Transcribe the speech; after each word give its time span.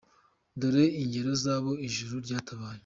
Dore 0.59 0.85
ingero 1.01 1.31
z’abo 1.43 1.71
ijuru 1.87 2.13
ryatabaye:. 2.25 2.79